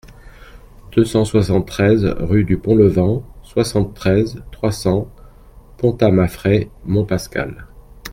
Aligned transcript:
deux 0.95 1.05
cent 1.05 1.25
soixante-treize 1.25 2.15
rue 2.17 2.43
du 2.43 2.57
Pont 2.57 2.73
Levant, 2.73 3.23
soixante-treize, 3.43 4.43
trois 4.51 4.71
cents, 4.71 5.11
Pontamafrey-Montpascal 5.77 7.67